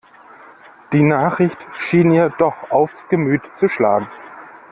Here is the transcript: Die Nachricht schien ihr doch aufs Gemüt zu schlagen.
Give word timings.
Die 0.93 1.03
Nachricht 1.03 1.67
schien 1.77 2.09
ihr 2.11 2.29
doch 2.39 2.71
aufs 2.71 3.07
Gemüt 3.07 3.43
zu 3.59 3.67
schlagen. 3.67 4.07